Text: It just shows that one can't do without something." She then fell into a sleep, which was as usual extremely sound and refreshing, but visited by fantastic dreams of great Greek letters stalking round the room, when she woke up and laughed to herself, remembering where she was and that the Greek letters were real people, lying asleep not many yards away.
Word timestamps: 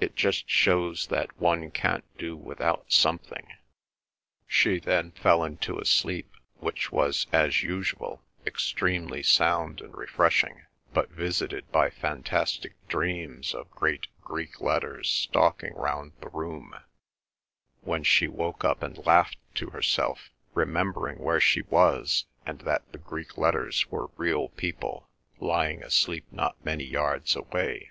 It 0.00 0.16
just 0.16 0.48
shows 0.48 1.08
that 1.08 1.38
one 1.38 1.70
can't 1.70 2.04
do 2.16 2.34
without 2.34 2.90
something." 2.90 3.48
She 4.46 4.80
then 4.80 5.10
fell 5.10 5.44
into 5.44 5.78
a 5.78 5.84
sleep, 5.84 6.32
which 6.56 6.90
was 6.90 7.26
as 7.34 7.62
usual 7.62 8.22
extremely 8.46 9.22
sound 9.22 9.82
and 9.82 9.94
refreshing, 9.94 10.62
but 10.94 11.10
visited 11.10 11.70
by 11.70 11.90
fantastic 11.90 12.76
dreams 12.88 13.52
of 13.52 13.70
great 13.70 14.06
Greek 14.22 14.58
letters 14.62 15.10
stalking 15.12 15.74
round 15.74 16.12
the 16.22 16.30
room, 16.30 16.74
when 17.82 18.02
she 18.02 18.26
woke 18.26 18.64
up 18.64 18.82
and 18.82 19.04
laughed 19.04 19.36
to 19.56 19.68
herself, 19.68 20.30
remembering 20.54 21.18
where 21.18 21.40
she 21.42 21.60
was 21.60 22.24
and 22.46 22.60
that 22.60 22.90
the 22.92 22.96
Greek 22.98 23.36
letters 23.36 23.86
were 23.90 24.06
real 24.16 24.48
people, 24.48 25.10
lying 25.40 25.82
asleep 25.82 26.24
not 26.32 26.56
many 26.64 26.84
yards 26.84 27.36
away. 27.36 27.90